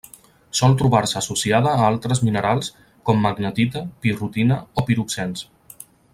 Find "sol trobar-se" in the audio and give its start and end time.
0.59-1.17